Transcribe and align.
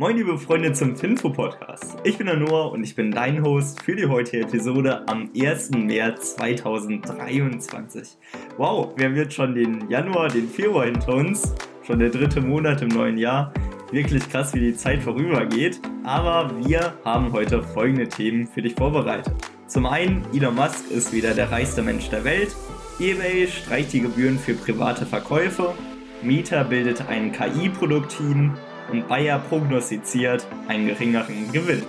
Moin 0.00 0.16
liebe 0.16 0.38
Freunde 0.38 0.72
zum 0.72 0.96
Finfo-Podcast. 0.96 1.98
Ich 2.04 2.16
bin 2.16 2.26
der 2.26 2.38
Noah 2.38 2.72
und 2.72 2.82
ich 2.82 2.94
bin 2.94 3.10
dein 3.10 3.44
Host 3.44 3.82
für 3.82 3.94
die 3.94 4.06
heutige 4.06 4.44
Episode 4.44 5.06
am 5.06 5.28
1. 5.38 5.72
März 5.72 6.36
2023. 6.36 8.16
Wow, 8.56 8.94
wir 8.96 9.04
haben 9.04 9.16
jetzt 9.16 9.34
schon 9.34 9.54
den 9.54 9.90
Januar, 9.90 10.28
den 10.28 10.48
Februar 10.48 10.86
hinter 10.86 11.12
uns. 11.12 11.54
Schon 11.86 11.98
der 11.98 12.08
dritte 12.08 12.40
Monat 12.40 12.80
im 12.80 12.88
neuen 12.88 13.18
Jahr. 13.18 13.52
Wirklich 13.90 14.26
krass, 14.26 14.54
wie 14.54 14.60
die 14.60 14.74
Zeit 14.74 15.02
vorübergeht. 15.02 15.82
Aber 16.02 16.50
wir 16.64 16.94
haben 17.04 17.30
heute 17.34 17.62
folgende 17.62 18.08
Themen 18.08 18.46
für 18.46 18.62
dich 18.62 18.76
vorbereitet. 18.76 19.34
Zum 19.66 19.84
einen, 19.84 20.24
Elon 20.32 20.54
Musk 20.54 20.90
ist 20.90 21.12
wieder 21.12 21.34
der 21.34 21.52
reichste 21.52 21.82
Mensch 21.82 22.08
der 22.08 22.24
Welt. 22.24 22.56
eBay 22.98 23.46
streicht 23.46 23.92
die 23.92 24.00
Gebühren 24.00 24.38
für 24.38 24.54
private 24.54 25.04
Verkäufe. 25.04 25.74
Meta 26.22 26.62
bildet 26.62 27.06
ein 27.06 27.32
KI-Produktteam 27.32 28.56
und 28.90 29.08
Bayer 29.08 29.38
prognostiziert 29.38 30.46
einen 30.68 30.86
geringeren 30.86 31.50
Gewinn. 31.52 31.82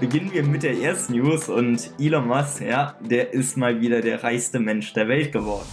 Beginnen 0.00 0.32
wir 0.32 0.42
mit 0.44 0.62
der 0.62 0.78
ersten 0.78 1.14
News 1.14 1.48
und 1.48 1.90
Elon 1.98 2.26
Musk, 2.26 2.60
ja, 2.60 2.98
der 3.00 3.32
ist 3.32 3.56
mal 3.56 3.80
wieder 3.80 4.00
der 4.00 4.22
reichste 4.22 4.60
Mensch 4.60 4.92
der 4.92 5.08
Welt 5.08 5.32
geworden. 5.32 5.68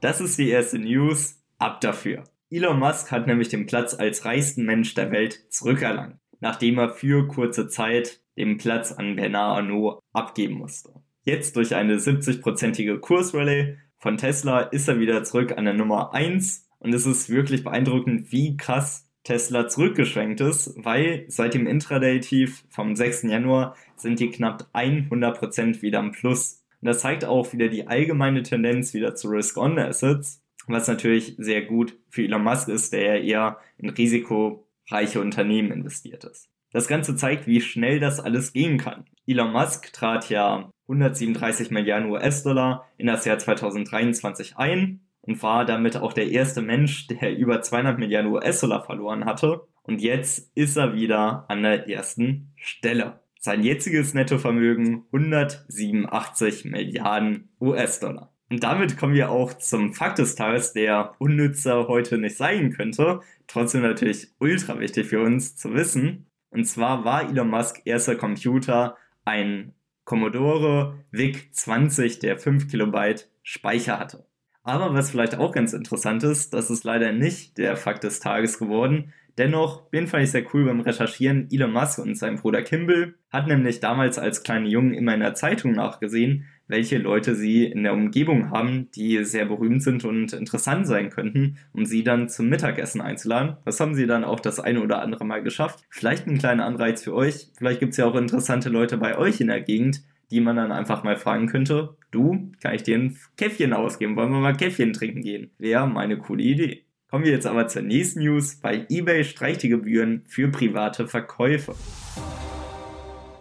Das 0.00 0.20
ist 0.20 0.38
die 0.38 0.50
erste 0.50 0.78
News, 0.78 1.40
ab 1.58 1.80
dafür. 1.80 2.24
Elon 2.50 2.78
Musk 2.78 3.10
hat 3.10 3.26
nämlich 3.26 3.48
den 3.48 3.66
Platz 3.66 3.94
als 3.94 4.24
reichsten 4.24 4.64
Mensch 4.64 4.94
der 4.94 5.10
Welt 5.10 5.46
zurückerlangt, 5.50 6.16
nachdem 6.40 6.78
er 6.78 6.90
für 6.90 7.26
kurze 7.26 7.68
Zeit 7.68 8.20
den 8.36 8.58
Platz 8.58 8.92
an 8.92 9.16
Bernard 9.16 9.58
Arnault 9.58 10.00
abgeben 10.12 10.54
musste. 10.54 10.92
Jetzt 11.24 11.56
durch 11.56 11.74
eine 11.74 11.96
70-prozentige 11.96 12.98
Kursrallye 12.98 13.78
von 13.96 14.18
Tesla 14.18 14.60
ist 14.60 14.88
er 14.88 14.98
wieder 14.98 15.24
zurück 15.24 15.56
an 15.56 15.64
der 15.64 15.74
Nummer 15.74 16.12
1 16.12 16.68
und 16.80 16.94
es 16.94 17.06
ist 17.06 17.30
wirklich 17.30 17.64
beeindruckend, 17.64 18.30
wie 18.30 18.58
krass 18.58 19.03
Tesla 19.24 19.68
zurückgeschwenkt 19.68 20.40
ist, 20.42 20.74
weil 20.76 21.24
seit 21.28 21.54
dem 21.54 21.66
Intraday-Tief 21.66 22.64
vom 22.68 22.94
6. 22.94 23.22
Januar 23.22 23.74
sind 23.96 24.20
die 24.20 24.30
knapp 24.30 24.68
100% 24.74 25.82
wieder 25.82 26.00
im 26.00 26.12
Plus. 26.12 26.62
Und 26.80 26.88
das 26.88 27.00
zeigt 27.00 27.24
auch 27.24 27.52
wieder 27.52 27.68
die 27.68 27.88
allgemeine 27.88 28.42
Tendenz 28.42 28.92
wieder 28.92 29.14
zu 29.14 29.28
Risk-On-Assets, 29.28 30.42
was 30.66 30.88
natürlich 30.88 31.34
sehr 31.38 31.62
gut 31.62 31.96
für 32.10 32.22
Elon 32.22 32.44
Musk 32.44 32.68
ist, 32.68 32.92
der 32.92 33.02
ja 33.02 33.16
eher 33.16 33.58
in 33.78 33.88
risikoreiche 33.88 35.20
Unternehmen 35.20 35.72
investiert 35.72 36.24
ist. 36.24 36.50
Das 36.70 36.86
Ganze 36.86 37.16
zeigt, 37.16 37.46
wie 37.46 37.60
schnell 37.60 38.00
das 38.00 38.20
alles 38.20 38.52
gehen 38.52 38.76
kann. 38.76 39.06
Elon 39.26 39.52
Musk 39.52 39.92
trat 39.92 40.28
ja 40.28 40.70
137 40.88 41.70
Milliarden 41.70 42.10
US-Dollar 42.10 42.86
in 42.98 43.06
das 43.06 43.24
Jahr 43.24 43.38
2023 43.38 44.56
ein 44.58 45.00
und 45.26 45.42
war 45.42 45.64
damit 45.64 45.96
auch 45.96 46.12
der 46.12 46.30
erste 46.30 46.62
Mensch, 46.62 47.06
der 47.06 47.36
über 47.36 47.62
200 47.62 47.98
Milliarden 47.98 48.32
US-Dollar 48.32 48.84
verloren 48.84 49.24
hatte. 49.24 49.62
Und 49.82 50.00
jetzt 50.00 50.50
ist 50.54 50.76
er 50.76 50.94
wieder 50.94 51.44
an 51.48 51.62
der 51.62 51.88
ersten 51.88 52.52
Stelle. 52.56 53.20
Sein 53.38 53.62
jetziges 53.62 54.14
Nettovermögen 54.14 55.04
187 55.12 56.64
Milliarden 56.64 57.50
US-Dollar. 57.60 58.32
Und 58.50 58.62
damit 58.62 58.96
kommen 58.96 59.14
wir 59.14 59.30
auch 59.30 59.52
zum 59.54 59.94
Fakt 59.94 60.18
des 60.18 60.34
Tages, 60.34 60.72
der 60.72 61.14
unnützer 61.18 61.88
heute 61.88 62.18
nicht 62.18 62.36
sein 62.36 62.72
könnte. 62.72 63.20
Trotzdem 63.46 63.82
natürlich 63.82 64.28
ultra 64.38 64.78
wichtig 64.78 65.06
für 65.06 65.22
uns 65.22 65.56
zu 65.56 65.74
wissen. 65.74 66.26
Und 66.50 66.66
zwar 66.66 67.04
war 67.04 67.28
Elon 67.28 67.48
Musk 67.48 67.82
erster 67.84 68.16
Computer 68.16 68.96
ein 69.24 69.72
Commodore 70.04 71.04
VIC-20, 71.12 72.20
der 72.20 72.38
5 72.38 72.68
Kilobyte 72.68 73.28
Speicher 73.42 73.98
hatte. 73.98 74.26
Aber 74.64 74.94
was 74.94 75.10
vielleicht 75.10 75.36
auch 75.36 75.52
ganz 75.52 75.74
interessant 75.74 76.22
ist, 76.24 76.54
das 76.54 76.70
ist 76.70 76.84
leider 76.84 77.12
nicht 77.12 77.58
der 77.58 77.76
Fakt 77.76 78.02
des 78.02 78.18
Tages 78.18 78.58
geworden. 78.58 79.12
Dennoch, 79.36 79.90
den 79.90 80.06
fand 80.06 80.22
ich 80.22 80.30
sehr 80.30 80.44
cool 80.54 80.64
beim 80.64 80.80
Recherchieren. 80.80 81.48
Elon 81.50 81.72
Musk 81.72 81.98
und 81.98 82.16
sein 82.16 82.36
Bruder 82.36 82.62
Kimball 82.62 83.14
hat 83.30 83.46
nämlich 83.46 83.80
damals 83.80 84.18
als 84.18 84.42
kleine 84.42 84.68
Jungen 84.68 84.94
immer 84.94 85.12
in 85.12 85.20
der 85.20 85.34
Zeitung 85.34 85.72
nachgesehen, 85.72 86.46
welche 86.66 86.98
Leute 86.98 87.34
sie 87.34 87.64
in 87.64 87.82
der 87.82 87.92
Umgebung 87.92 88.50
haben, 88.50 88.90
die 88.92 89.22
sehr 89.24 89.44
berühmt 89.44 89.82
sind 89.82 90.04
und 90.04 90.32
interessant 90.32 90.86
sein 90.86 91.10
könnten, 91.10 91.58
um 91.72 91.84
sie 91.84 92.02
dann 92.02 92.28
zum 92.30 92.48
Mittagessen 92.48 93.02
einzuladen. 93.02 93.56
Das 93.66 93.80
haben 93.80 93.94
sie 93.94 94.06
dann 94.06 94.24
auch 94.24 94.40
das 94.40 94.60
eine 94.60 94.80
oder 94.80 95.02
andere 95.02 95.26
Mal 95.26 95.42
geschafft. 95.42 95.84
Vielleicht 95.90 96.26
ein 96.26 96.38
kleiner 96.38 96.64
Anreiz 96.64 97.02
für 97.02 97.14
euch. 97.14 97.50
Vielleicht 97.58 97.80
gibt 97.80 97.90
es 97.90 97.98
ja 97.98 98.06
auch 98.06 98.14
interessante 98.14 98.70
Leute 98.70 98.96
bei 98.96 99.18
euch 99.18 99.40
in 99.40 99.48
der 99.48 99.60
Gegend, 99.60 100.02
die 100.30 100.40
man 100.40 100.56
dann 100.56 100.72
einfach 100.72 101.04
mal 101.04 101.16
fragen 101.16 101.46
könnte, 101.46 101.96
du, 102.10 102.52
kann 102.62 102.74
ich 102.74 102.82
dir 102.82 102.96
ein 102.96 103.18
Käffchen 103.36 103.72
ausgeben? 103.72 104.16
Wollen 104.16 104.32
wir 104.32 104.40
mal 104.40 104.56
Käffchen 104.56 104.92
trinken 104.92 105.22
gehen? 105.22 105.50
Wäre 105.58 105.86
meine 105.86 106.18
coole 106.18 106.42
Idee. 106.42 106.84
Kommen 107.10 107.24
wir 107.24 107.32
jetzt 107.32 107.46
aber 107.46 107.68
zur 107.68 107.82
nächsten 107.82 108.20
News. 108.20 108.56
Bei 108.56 108.86
eBay 108.88 109.24
streicht 109.24 109.62
die 109.62 109.68
Gebühren 109.68 110.24
für 110.26 110.48
private 110.48 111.06
Verkäufe. 111.06 111.74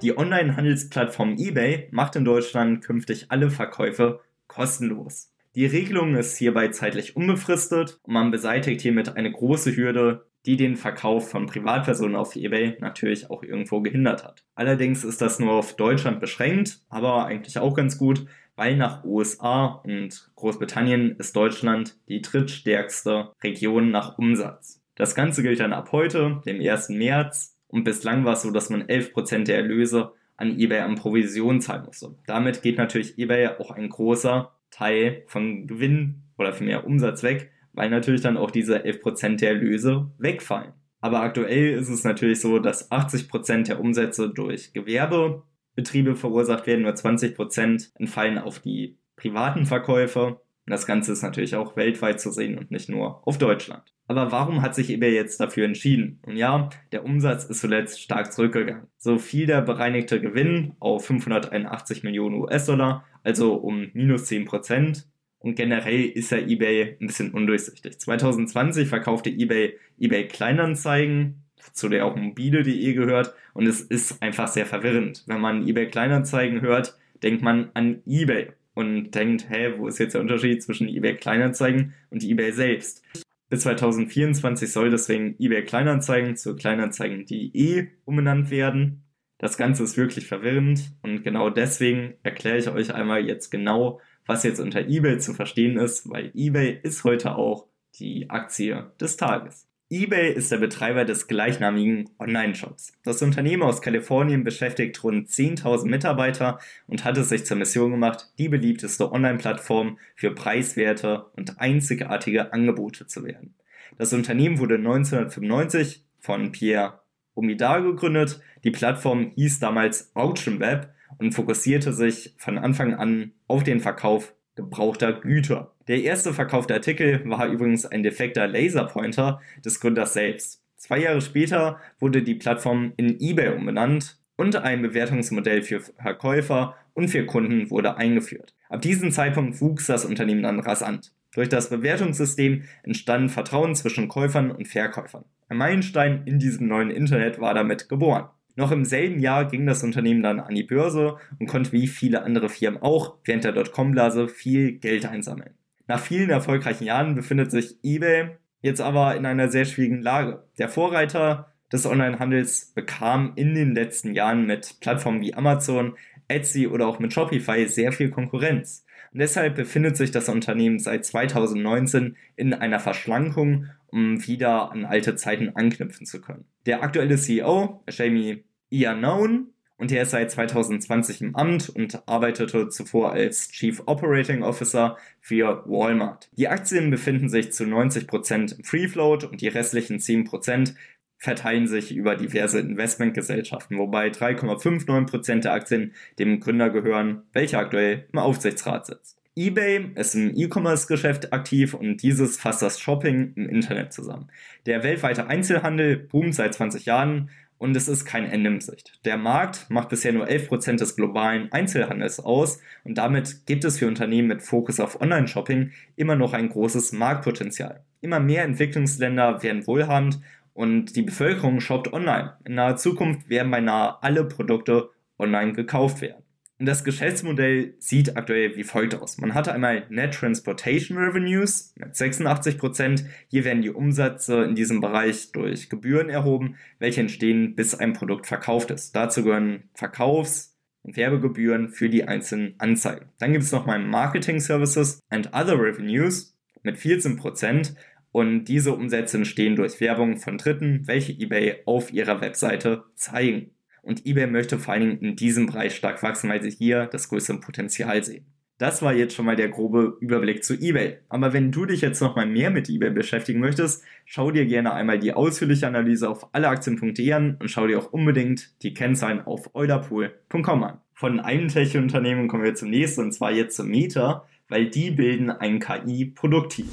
Die 0.04 0.18
Online-Handelsplattform 0.18 1.38
eBay 1.38 1.88
macht 1.92 2.16
in 2.16 2.26
Deutschland 2.26 2.84
künftig 2.84 3.28
alle 3.30 3.50
Verkäufe 3.50 4.20
kostenlos. 4.48 5.32
Die 5.56 5.66
Regelung 5.66 6.16
ist 6.16 6.38
hierbei 6.38 6.68
zeitlich 6.70 7.16
unbefristet 7.16 8.00
und 8.04 8.14
man 8.14 8.32
beseitigt 8.32 8.82
hiermit 8.82 9.16
eine 9.16 9.32
große 9.32 9.76
Hürde, 9.76 10.26
die 10.46 10.58
den 10.58 10.76
Verkauf 10.76 11.30
von 11.30 11.46
Privatpersonen 11.46 12.16
auf 12.16 12.36
eBay 12.36 12.78
natürlich 12.80 13.30
auch 13.30 13.44
irgendwo 13.44 13.82
gehindert 13.82 14.24
hat. 14.24 14.44
Allerdings 14.56 15.04
ist 15.04 15.22
das 15.22 15.40
nur 15.40 15.54
auf 15.54 15.76
Deutschland 15.76 16.20
beschränkt, 16.20 16.82
aber 16.90 17.26
eigentlich 17.26 17.58
auch 17.58 17.76
ganz 17.76 17.98
gut, 17.98 18.26
weil 18.56 18.76
nach 18.76 19.04
USA 19.04 19.66
und 19.66 20.32
Großbritannien 20.36 21.16
ist 21.18 21.36
Deutschland 21.36 21.98
die 22.08 22.22
drittstärkste 22.22 23.32
Region 23.44 23.90
nach 23.90 24.18
Umsatz. 24.18 24.82
Das 24.96 25.16
Ganze 25.16 25.42
gilt 25.42 25.60
dann 25.60 25.74
ab 25.74 25.92
heute, 25.92 26.42
dem 26.46 26.60
1. 26.62 26.90
März, 26.90 27.58
und 27.68 27.86
bislang 27.86 28.24
war 28.24 28.34
es 28.34 28.44
so, 28.44 28.52
dass 28.52 28.70
man 28.70 28.84
11% 28.84 29.46
der 29.46 29.58
Erlöse 29.58 30.14
an 30.38 30.60
eBay 30.60 30.82
an 30.82 30.94
Provision 30.94 31.60
zahlen 31.60 31.86
musste. 31.86 32.14
Damit 32.28 32.62
geht 32.62 32.78
natürlich 32.78 33.18
eBay 33.18 33.48
auch 33.58 33.72
ein 33.72 33.90
großer 33.90 34.52
Teil 34.70 35.24
von 35.26 35.66
Gewinn 35.66 36.22
oder 36.38 36.54
vielmehr 36.54 36.86
Umsatz 36.86 37.24
weg, 37.24 37.52
weil 37.74 37.90
natürlich 37.90 38.22
dann 38.22 38.38
auch 38.38 38.52
diese 38.52 38.78
11% 38.86 39.40
der 39.40 39.50
Erlöse 39.50 40.12
wegfallen. 40.18 40.74
Aber 41.02 41.22
aktuell 41.22 41.78
ist 41.78 41.90
es 41.90 42.06
natürlich 42.06 42.40
so, 42.40 42.60
dass 42.60 42.90
80% 42.90 43.68
der 43.68 43.82
Umsätze 43.82 44.30
durch 44.30 44.72
Gewerbebetriebe 44.72 46.16
verursacht 46.16 46.66
werden, 46.66 46.84
nur 46.84 46.94
20% 46.94 47.92
entfallen 48.00 48.38
auf 48.38 48.60
die 48.60 48.98
privaten 49.18 49.66
Verkäufe. 49.66 50.40
Und 50.66 50.72
das 50.72 50.86
Ganze 50.86 51.12
ist 51.12 51.22
natürlich 51.22 51.56
auch 51.56 51.76
weltweit 51.76 52.22
zu 52.22 52.32
sehen 52.32 52.58
und 52.58 52.72
nicht 52.72 52.88
nur 52.88 53.28
auf 53.28 53.38
Deutschland. 53.38 53.94
Aber 54.08 54.32
warum 54.32 54.62
hat 54.62 54.76
sich 54.76 54.90
eBay 54.90 55.14
jetzt 55.14 55.40
dafür 55.40 55.66
entschieden? 55.66 56.22
Und 56.26 56.38
ja, 56.38 56.70
der 56.92 57.04
Umsatz 57.04 57.46
ist 57.46 57.60
zuletzt 57.60 58.02
stark 58.02 58.32
zurückgegangen. 58.32 58.88
So 58.98 59.18
fiel 59.18 59.46
der 59.46 59.62
bereinigte 59.62 60.22
Gewinn 60.22 60.76
auf 60.80 61.06
581 61.06 62.04
Millionen 62.04 62.36
US-Dollar, 62.36 63.06
also 63.24 63.56
um 63.56 63.90
minus 63.94 64.26
10 64.26 64.46
Prozent. 64.46 65.08
Und 65.44 65.56
generell 65.56 66.06
ist 66.06 66.32
ja 66.32 66.38
eBay 66.38 66.96
ein 67.02 67.08
bisschen 67.08 67.32
undurchsichtig. 67.32 68.00
2020 68.00 68.88
verkaufte 68.88 69.30
eBay 69.30 69.78
eBay 70.00 70.26
Kleinanzeigen, 70.30 71.44
zu 71.74 71.90
der 71.90 72.06
auch 72.06 72.16
mobile.de 72.16 72.94
gehört. 72.94 73.34
Und 73.54 73.68
es 73.68 73.82
ist 73.82 74.24
einfach 74.24 74.48
sehr 74.48 74.66
verwirrend. 74.66 75.26
Wenn 75.28 75.42
man 75.42 75.68
eBay 75.68 75.88
Kleinanzeigen 75.88 76.62
hört, 76.62 76.98
denkt 77.22 77.42
man 77.42 77.72
an 77.74 78.02
eBay 78.06 78.54
und 78.74 79.12
denkt, 79.12 79.50
hä, 79.50 79.74
wo 79.78 79.90
ist 79.90 80.00
jetzt 80.00 80.14
der 80.14 80.22
Unterschied 80.22 80.64
zwischen 80.64 80.88
eBay 80.88 81.18
Kleinanzeigen 81.18 81.94
und 82.10 82.24
eBay 82.24 82.54
selbst? 82.54 83.04
Bis 83.50 83.64
2024 83.64 84.72
soll 84.72 84.92
deswegen 84.92 85.36
eBay 85.40 85.66
Kleinanzeigen 85.66 86.38
zu 86.38 86.56
Kleinanzeigen.de 86.56 87.90
umbenannt 88.06 88.50
werden. 88.50 89.04
Das 89.40 89.58
Ganze 89.58 89.84
ist 89.84 89.98
wirklich 89.98 90.26
verwirrend 90.26 90.94
und 91.02 91.22
genau 91.24 91.50
deswegen 91.50 92.14
erkläre 92.24 92.60
ich 92.60 92.70
euch 92.70 92.96
einmal 92.96 93.28
jetzt 93.28 93.50
genau, 93.50 94.00
was 94.26 94.44
jetzt 94.44 94.60
unter 94.60 94.88
eBay 94.88 95.18
zu 95.18 95.34
verstehen 95.34 95.78
ist, 95.78 96.10
weil 96.10 96.32
eBay 96.34 96.80
ist 96.82 97.04
heute 97.04 97.36
auch 97.36 97.68
die 98.00 98.30
Aktie 98.30 98.92
des 99.00 99.18
Tages. 99.18 99.68
eBay 99.90 100.34
ist 100.34 100.52
der 100.52 100.58
Betreiber 100.58 101.06
des 101.06 101.28
gleichnamigen 101.28 102.10
Online-Shops. 102.18 102.94
Das 103.04 103.22
Unternehmen 103.22 103.62
aus 103.62 103.82
Kalifornien 103.82 104.44
beschäftigt 104.44 105.04
rund 105.04 105.30
10.000 105.30 105.88
Mitarbeiter 105.88 106.60
und 106.88 107.04
hat 107.04 107.18
es 107.18 107.30
sich 107.30 107.46
zur 107.46 107.58
Mission 107.58 107.92
gemacht, 107.92 108.32
die 108.40 108.50
beliebteste 108.50 109.12
Online-Plattform 109.12 110.00
für 110.16 110.32
preiswerte 110.32 111.26
und 111.36 111.60
einzigartige 111.60 112.54
Angebote 112.54 113.06
zu 113.06 113.24
werden. 113.24 113.54
Das 113.98 114.14
Unternehmen 114.14 114.58
wurde 114.58 114.76
1995 114.76 116.04
von 116.20 116.52
Pierre 116.52 117.02
Omidar 117.36 117.82
gegründet. 117.82 118.42
Die 118.64 118.72
Plattform 118.72 119.32
hieß 119.36 119.60
damals 119.60 120.16
Auction 120.16 120.60
Web 120.60 120.94
und 121.18 121.34
fokussierte 121.34 121.94
sich 121.94 122.34
von 122.38 122.58
Anfang 122.58 122.94
an 122.94 123.32
auf 123.48 123.64
den 123.64 123.80
Verkauf 123.80 124.34
gebrauchter 124.56 125.14
Güter. 125.14 125.74
Der 125.88 126.02
erste 126.04 126.34
verkaufte 126.34 126.74
Artikel 126.74 127.22
war 127.26 127.48
übrigens 127.48 127.86
ein 127.86 128.04
defekter 128.04 128.48
Laserpointer 128.48 129.42
des 129.66 129.80
Gründers 129.80 130.14
selbst. 130.14 130.62
Zwei 130.78 131.00
Jahre 131.00 131.22
später 131.22 131.80
wurde 132.00 132.24
die 132.24 132.36
Plattform 132.36 132.94
in 132.98 133.20
eBay 133.20 133.56
umbenannt 133.56 134.18
und 134.36 134.56
ein 134.56 134.82
Bewertungsmodell 134.82 135.64
für 135.64 135.80
Verkäufer 135.80 136.76
und 136.94 137.08
für 137.08 137.26
Kunden 137.26 137.70
wurde 137.70 137.98
eingeführt. 137.98 138.54
Ab 138.70 138.82
diesem 138.82 139.12
Zeitpunkt 139.12 139.62
wuchs 139.62 139.88
das 139.88 140.06
Unternehmen 140.06 140.44
dann 140.44 140.60
rasant. 140.60 141.14
Durch 141.34 141.50
das 141.50 141.70
Bewertungssystem 141.70 142.64
entstand 142.84 143.32
Vertrauen 143.32 143.76
zwischen 143.76 144.08
Käufern 144.08 144.52
und 144.52 144.68
Verkäufern. 144.68 145.26
Ein 145.50 145.58
Meilenstein 145.58 146.24
in 146.26 146.38
diesem 146.38 146.68
neuen 146.68 146.92
Internet 146.92 147.40
war 147.40 147.54
damit 147.54 147.90
geboren. 147.90 148.30
Noch 148.56 148.72
im 148.72 148.86
selben 148.86 149.20
Jahr 149.20 149.46
ging 149.46 149.66
das 149.66 149.84
Unternehmen 149.84 150.22
dann 150.22 150.40
an 150.40 150.54
die 150.54 150.64
Börse 150.64 151.18
und 151.40 151.48
konnte 151.48 151.72
wie 151.72 151.88
viele 151.88 152.24
andere 152.24 152.50
Firmen 152.50 152.82
auch 152.82 153.16
während 153.24 153.44
der 153.44 153.52
Dotcom-Blase 153.52 154.28
viel 154.28 154.74
Geld 154.74 155.06
einsammeln. 155.06 155.56
Nach 155.88 156.00
vielen 156.00 156.30
erfolgreichen 156.30 156.86
Jahren 156.86 157.16
befindet 157.16 157.52
sich 157.52 157.78
eBay 157.84 158.38
jetzt 158.62 158.82
aber 158.82 159.16
in 159.16 159.26
einer 159.26 159.50
sehr 159.50 159.66
schwierigen 159.66 160.02
Lage. 160.02 160.44
Der 160.58 160.70
Vorreiter 160.70 161.52
des 161.72 161.86
Onlinehandels 161.86 162.72
bekam 162.74 163.34
in 163.36 163.54
den 163.54 163.76
letzten 163.76 164.14
Jahren 164.14 164.46
mit 164.46 164.80
Plattformen 164.80 165.22
wie 165.22 165.34
Amazon, 165.34 165.96
Etsy 166.28 166.68
oder 166.68 166.88
auch 166.88 167.00
mit 167.00 167.14
Shopify 167.14 167.68
sehr 167.68 167.92
viel 167.92 168.10
Konkurrenz. 168.10 168.86
Und 169.12 169.20
deshalb 169.20 169.56
befindet 169.56 169.98
sich 169.98 170.12
das 170.12 170.30
Unternehmen 170.30 170.80
seit 170.80 171.06
2019 171.06 172.16
in 172.36 172.54
einer 172.54 172.80
Verschlankung, 172.80 173.68
um 173.94 174.26
wieder 174.26 174.72
an 174.72 174.86
alte 174.86 175.16
Zeiten 175.16 175.50
anknüpfen 175.56 176.08
zu 176.08 176.20
können. 176.20 176.46
Der 176.66 176.82
aktuelle 176.82 177.16
CEO, 177.16 177.84
Jamie 177.88 178.44
Iannone, 178.72 179.46
und 179.78 179.92
er 179.92 180.04
ist 180.04 180.12
seit 180.12 180.32
2020 180.32 181.22
im 181.22 181.36
Amt 181.36 181.70
und 181.70 182.08
arbeitete 182.08 182.70
zuvor 182.70 183.12
als 183.12 183.50
Chief 183.50 183.84
Operating 183.86 184.42
Officer 184.42 184.98
für 185.20 185.64
Walmart. 185.68 186.30
Die 186.38 186.48
Aktien 186.48 186.90
befinden 186.90 187.30
sich 187.30 187.52
zu 187.52 187.66
90% 187.66 188.58
im 188.58 188.64
Free 188.64 188.88
Float 188.88 189.26
und 189.26 189.42
die 189.42 189.48
restlichen 189.48 190.00
10% 190.00 190.74
verteilen 191.18 191.68
sich 191.68 191.96
über 191.96 192.16
diverse 192.16 192.60
Investmentgesellschaften, 192.60 193.78
wobei 193.78 194.08
3,59% 194.10 195.42
der 195.42 195.54
Aktien 195.54 195.94
dem 196.18 196.40
Gründer 196.40 196.70
gehören, 196.70 197.24
welcher 197.32 197.60
aktuell 197.60 198.08
im 198.12 198.20
Aufsichtsrat 198.20 198.88
sitzt. 198.88 199.23
eBay 199.36 199.94
ist 199.96 200.14
im 200.14 200.32
E-Commerce-Geschäft 200.36 201.34
aktiv 201.34 201.74
und 201.74 202.04
dieses 202.04 202.38
fasst 202.38 202.62
das 202.62 202.80
Shopping 202.80 203.34
im 203.36 203.50
Internet 203.50 203.92
zusammen. 203.92 204.28
Der 204.68 204.84
weltweite 204.84 205.26
Einzelhandel 205.26 205.98
boomt 205.98 206.36
seit 206.36 206.54
20 206.54 206.86
Jahren 206.86 207.32
und 207.58 207.76
es 207.76 207.88
ist 207.88 208.06
kein 208.06 208.30
Ende 208.30 208.52
in 208.52 208.62
Sicht. 208.62 209.00
Der 209.06 209.18
Markt 209.18 209.72
macht 209.72 209.90
bisher 209.90 210.14
nur 210.14 210.28
11% 210.28 210.78
des 210.78 210.96
globalen 210.96 211.52
Einzelhandels 211.52 212.20
aus 212.20 212.60
und 212.84 213.00
damit 213.00 213.48
gibt 213.48 213.66
es 213.66 213.80
für 213.80 213.88
Unternehmen 213.88 214.28
mit 214.28 214.44
Fokus 214.44 214.80
auf 214.80 215.02
Online-Shopping 215.02 215.72
immer 215.96 216.16
noch 216.16 216.34
ein 216.34 216.50
großes 216.50 216.92
Marktpotenzial. 216.92 217.84
Immer 218.02 218.20
mehr 218.20 218.44
Entwicklungsländer 218.44 219.42
werden 219.42 219.66
wohlhabend 219.66 220.20
und 220.54 220.96
die 220.96 221.02
Bevölkerung 221.02 221.60
shoppt 221.60 221.92
online. 221.92 222.34
In 222.46 222.54
naher 222.54 222.76
Zukunft 222.76 223.30
werden 223.30 223.50
beinahe 223.50 224.04
alle 224.04 224.26
Produkte 224.26 224.90
online 225.18 225.54
gekauft 225.54 226.02
werden. 226.02 226.23
Das 226.60 226.84
Geschäftsmodell 226.84 227.74
sieht 227.80 228.16
aktuell 228.16 228.56
wie 228.56 228.64
folgt 228.64 228.96
aus. 228.96 229.18
Man 229.18 229.34
hatte 229.34 229.54
einmal 229.54 229.86
Net 229.90 230.14
Transportation 230.14 230.98
Revenues 230.98 231.74
mit 231.76 231.96
86%. 231.96 233.06
Hier 233.28 233.44
werden 233.44 233.64
die 233.64 233.72
Umsätze 233.72 234.44
in 234.44 234.56
diesem 234.56 234.80
Bereich 234.80 235.32
durch 235.32 235.70
Gebühren 235.70 236.10
erhoben, 236.10 236.56
welche 236.80 237.02
entstehen, 237.02 237.56
bis 237.56 237.74
ein 237.74 237.94
Produkt 237.94 238.28
verkauft 238.28 238.70
ist. 238.70 238.96
Dazu 238.96 239.24
gehören 239.24 239.64
Verkaufs- 239.74 240.56
und 240.84 240.96
Werbegebühren 240.96 241.70
für 241.70 241.90
die 241.90 242.08
einzelnen 242.08 242.54
Anzeigen. 242.60 243.10
Dann 243.18 243.32
gibt 243.32 243.44
es 243.44 243.52
noch 243.52 243.66
mal 243.66 243.80
Marketing 243.80 244.40
Services 244.40 245.00
and 245.10 245.30
Other 245.34 245.60
Revenues 245.60 246.38
mit 246.62 246.78
14%. 246.78 247.76
Und 248.12 248.46
diese 248.46 248.74
Umsätze 248.74 249.18
entstehen 249.18 249.56
durch 249.56 249.82
Werbung 249.82 250.18
von 250.18 250.38
Dritten, 250.38 250.88
welche 250.88 251.14
eBay 251.14 251.64
auf 251.66 251.92
ihrer 251.92 252.22
Webseite 252.22 252.84
zeigen. 252.94 253.50
Und 253.84 254.06
eBay 254.06 254.28
möchte 254.28 254.58
vor 254.58 254.74
allen 254.74 254.82
Dingen 254.82 255.02
in 255.02 255.16
diesem 255.16 255.46
Bereich 255.46 255.76
stark 255.76 256.02
wachsen, 256.02 256.30
weil 256.30 256.42
sie 256.42 256.50
hier 256.50 256.88
das 256.88 257.10
größte 257.10 257.36
Potenzial 257.36 258.04
sehen. 258.04 258.26
Das 258.58 258.82
war 258.82 258.94
jetzt 258.94 259.14
schon 259.14 259.26
mal 259.26 259.36
der 259.36 259.50
grobe 259.50 259.98
Überblick 260.00 260.44
zu 260.44 260.54
eBay. 260.54 261.00
Aber 261.10 261.34
wenn 261.34 261.52
du 261.52 261.66
dich 261.66 261.82
jetzt 261.82 262.02
noch 262.02 262.16
mal 262.16 262.26
mehr 262.26 262.50
mit 262.50 262.70
eBay 262.70 262.92
beschäftigen 262.92 263.42
möchtest, 263.42 263.84
schau 264.06 264.32
dir 264.32 264.46
gerne 264.46 264.74
einmal 264.74 265.00
die 265.00 265.12
ausführliche 265.14 265.68
Analyse 265.68 266.08
auf 266.08 266.34
alleaktien.de 266.34 267.12
an 267.12 267.38
und 267.42 267.50
schau 267.50 267.68
dir 267.68 267.78
auch 267.78 267.92
unbedingt 267.92 268.54
die 268.64 268.74
Kennzahlen 268.74 269.20
auf 269.20 269.54
eulerpool.com 269.54 270.64
an. 270.64 270.78
Von 270.94 271.20
einem 271.20 271.50
Tech-Unternehmen 271.50 272.30
kommen 272.30 272.44
wir 272.44 272.56
zum 272.56 272.70
nächsten 272.70 273.02
und 273.02 273.12
zwar 273.12 273.32
jetzt 273.32 273.58
zum 273.58 273.68
Meta, 273.68 274.26
weil 274.48 274.70
die 274.70 274.92
bilden 274.92 275.30
ein 275.30 275.60
KI-Produktteam. 275.60 276.70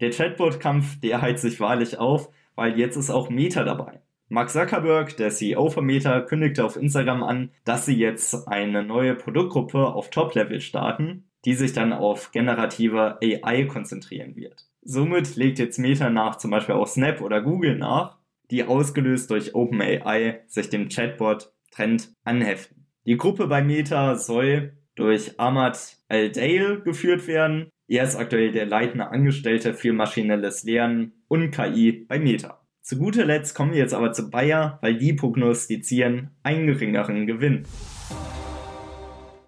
Der 0.00 0.10
Chatbot-Kampf, 0.10 1.00
der 1.00 1.20
heizt 1.20 1.42
sich 1.42 1.60
wahrlich 1.60 1.98
auf, 1.98 2.30
weil 2.54 2.78
jetzt 2.78 2.96
ist 2.96 3.10
auch 3.10 3.28
Meta 3.28 3.64
dabei. 3.64 4.00
Mark 4.28 4.50
Zuckerberg, 4.50 5.16
der 5.16 5.30
CEO 5.30 5.70
von 5.70 5.86
Meta, 5.86 6.20
kündigte 6.20 6.64
auf 6.64 6.76
Instagram 6.76 7.22
an, 7.22 7.50
dass 7.64 7.86
sie 7.86 7.96
jetzt 7.96 8.48
eine 8.48 8.82
neue 8.82 9.14
Produktgruppe 9.14 9.86
auf 9.86 10.10
Top-Level 10.10 10.60
starten, 10.60 11.30
die 11.44 11.54
sich 11.54 11.72
dann 11.72 11.92
auf 11.92 12.32
generative 12.32 13.18
AI 13.22 13.66
konzentrieren 13.66 14.34
wird. 14.34 14.66
Somit 14.82 15.36
legt 15.36 15.60
jetzt 15.60 15.78
Meta 15.78 16.10
nach 16.10 16.36
zum 16.38 16.50
Beispiel 16.50 16.74
auch 16.74 16.88
Snap 16.88 17.20
oder 17.20 17.40
Google 17.40 17.76
nach, 17.76 18.18
die 18.50 18.64
ausgelöst 18.64 19.30
durch 19.30 19.54
OpenAI 19.54 20.40
sich 20.48 20.70
dem 20.70 20.88
Chatbot-Trend 20.88 22.12
anheften. 22.24 22.86
Die 23.04 23.16
Gruppe 23.16 23.46
bei 23.46 23.62
Meta 23.62 24.16
soll 24.16 24.72
durch 24.96 25.38
Ahmad 25.38 25.98
Al-Dale 26.08 26.80
geführt 26.80 27.28
werden, 27.28 27.68
er 27.88 28.02
ist 28.02 28.16
aktuell 28.16 28.50
der 28.50 28.66
leitende 28.66 29.08
Angestellte 29.08 29.72
für 29.72 29.92
maschinelles 29.92 30.64
Lernen 30.64 31.12
und 31.28 31.52
KI 31.52 32.04
bei 32.08 32.18
Meta. 32.18 32.65
Zu 32.86 32.98
guter 32.98 33.24
Letzt 33.24 33.56
kommen 33.56 33.72
wir 33.72 33.80
jetzt 33.80 33.94
aber 33.94 34.12
zu 34.12 34.30
Bayer, 34.30 34.78
weil 34.80 34.96
die 34.96 35.12
prognostizieren 35.12 36.30
einen 36.44 36.68
geringeren 36.68 37.26
Gewinn. 37.26 37.64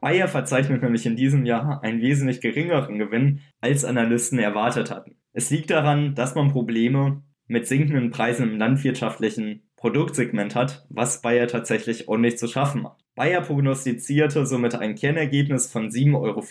Bayer 0.00 0.26
verzeichnet 0.26 0.82
nämlich 0.82 1.06
in 1.06 1.14
diesem 1.14 1.46
Jahr 1.46 1.81
einen 1.85 2.02
wesentlich 2.02 2.40
geringeren 2.40 2.99
Gewinn, 2.99 3.38
als 3.61 3.85
Analysten 3.85 4.40
erwartet 4.40 4.90
hatten. 4.90 5.14
Es 5.32 5.50
liegt 5.50 5.70
daran, 5.70 6.17
dass 6.17 6.35
man 6.35 6.50
Probleme 6.50 7.23
mit 7.46 7.69
sinkenden 7.69 8.11
Preisen 8.11 8.50
im 8.50 8.58
landwirtschaftlichen 8.58 9.62
Produktsegment 9.76 10.56
hat, 10.56 10.85
was 10.88 11.23
Bayer 11.23 11.46
tatsächlich 11.46 12.08
ordentlich 12.08 12.38
zu 12.38 12.49
schaffen 12.49 12.82
macht. 12.82 13.05
Bayer 13.14 13.43
prognostizierte 13.43 14.46
somit 14.46 14.75
ein 14.75 14.96
Kernergebnis 14.96 15.70
von 15.70 15.90
7,40 15.90 16.17
Euro 16.17 16.43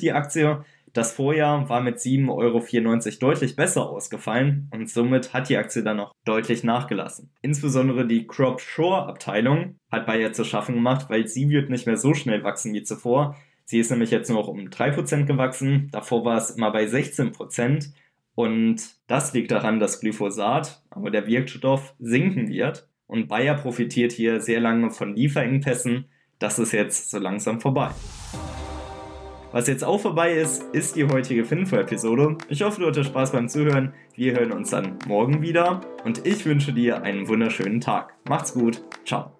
die 0.00 0.12
Aktie, 0.12 0.64
das 0.96 1.12
Vorjahr 1.12 1.68
war 1.68 1.80
mit 1.80 1.98
7,94 1.98 2.28
Euro 2.30 2.62
deutlich 3.20 3.56
besser 3.56 3.88
ausgefallen 3.88 4.68
und 4.72 4.88
somit 4.88 5.32
hat 5.32 5.48
die 5.48 5.56
Aktie 5.56 5.82
dann 5.82 5.98
noch 5.98 6.12
deutlich 6.24 6.64
nachgelassen. 6.64 7.30
Insbesondere 7.42 8.06
die 8.06 8.26
Crop 8.26 8.60
Shore 8.60 9.06
Abteilung 9.06 9.76
hat 9.90 10.06
Bayer 10.06 10.32
zu 10.32 10.44
schaffen 10.44 10.74
gemacht, 10.74 11.06
weil 11.08 11.28
sie 11.28 11.48
wird 11.50 11.70
nicht 11.70 11.86
mehr 11.86 11.96
so 11.96 12.14
schnell 12.14 12.44
wachsen 12.44 12.72
wie 12.72 12.82
zuvor. 12.82 13.36
Sie 13.64 13.78
ist 13.78 13.90
nämlich 13.90 14.10
jetzt 14.10 14.30
nur 14.30 14.40
noch 14.40 14.48
um 14.48 14.60
3% 14.60 15.24
gewachsen, 15.24 15.88
davor 15.92 16.24
war 16.24 16.38
es 16.38 16.50
immer 16.50 16.70
bei 16.70 16.84
16%. 16.84 17.90
Und 18.34 18.96
das 19.06 19.32
liegt 19.32 19.50
daran, 19.50 19.80
dass 19.80 20.00
Glyphosat, 20.00 20.82
aber 20.90 21.10
der 21.10 21.26
Wirkstoff, 21.26 21.94
sinken 21.98 22.48
wird. 22.48 22.86
Und 23.06 23.28
Bayer 23.28 23.54
profitiert 23.54 24.12
hier 24.12 24.40
sehr 24.40 24.60
lange 24.60 24.90
von 24.90 25.16
Lieferengpässen. 25.16 26.06
Das 26.38 26.58
ist 26.58 26.72
jetzt 26.72 27.10
so 27.10 27.18
langsam 27.18 27.60
vorbei. 27.60 27.90
Was 29.56 29.68
jetzt 29.68 29.84
auch 29.84 29.98
vorbei 29.98 30.34
ist, 30.34 30.64
ist 30.74 30.96
die 30.96 31.08
heutige 31.08 31.42
Finfo-Episode. 31.42 32.36
Ich 32.50 32.60
hoffe, 32.60 32.78
du 32.82 32.88
hattest 32.88 33.08
Spaß 33.08 33.32
beim 33.32 33.48
Zuhören. 33.48 33.94
Wir 34.14 34.34
hören 34.34 34.52
uns 34.52 34.68
dann 34.68 34.98
morgen 35.08 35.40
wieder 35.40 35.80
und 36.04 36.26
ich 36.26 36.44
wünsche 36.44 36.74
dir 36.74 37.00
einen 37.00 37.26
wunderschönen 37.26 37.80
Tag. 37.80 38.12
Macht's 38.28 38.52
gut. 38.52 38.82
Ciao. 39.06 39.32